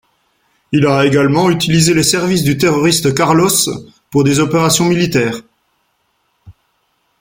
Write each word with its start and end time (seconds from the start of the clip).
Il 0.71 0.87
a 0.87 1.05
également 1.05 1.51
utilisé 1.51 1.93
les 1.93 2.01
services 2.01 2.41
du 2.43 2.57
terroriste 2.57 3.13
Carlos 3.13 3.49
pour 4.09 4.23
des 4.23 4.39
opérations 4.39 4.85
militaires. 4.85 5.41